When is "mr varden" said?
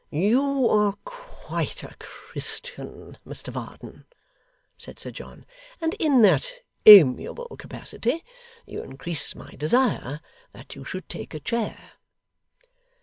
3.23-4.05